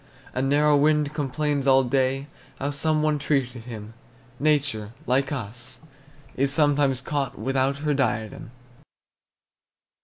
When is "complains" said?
1.13-1.67